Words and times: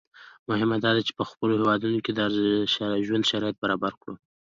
مهمه 0.49 0.77
دا 0.85 0.91
ده 0.95 1.01
چې 1.07 1.13
په 1.19 1.23
خپلو 1.29 1.51
هېوادونو 1.59 1.99
کې 2.05 2.11
د 2.13 2.21
ژوند 3.07 3.25
شرایط 3.31 3.55
برابر 3.63 3.93
کړو. 4.01 4.15